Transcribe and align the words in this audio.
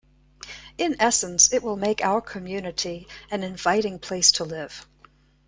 In 0.79 0.95
essence, 0.99 1.53
it 1.53 1.61
will 1.61 1.75
make 1.75 2.01
our 2.03 2.21
community 2.21 3.07
an 3.29 3.43
inviting 3.43 3.99
place 3.99 4.31
to 4.31 4.43
live. 4.45 4.87